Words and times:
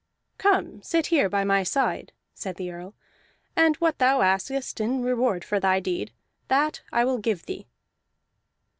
"Come, 0.39 0.81
sit 0.81 1.05
here 1.13 1.29
by 1.29 1.43
my 1.43 1.61
side," 1.61 2.11
said 2.33 2.55
the 2.55 2.71
Earl, 2.71 2.95
"and 3.55 3.75
what 3.75 3.99
thou 3.99 4.23
askest 4.23 4.79
in 4.81 5.03
reward 5.03 5.45
for 5.45 5.59
thy 5.59 5.79
deed, 5.79 6.11
that 6.47 6.81
I 6.91 7.05
will 7.05 7.19
give 7.19 7.45
thee." 7.45 7.67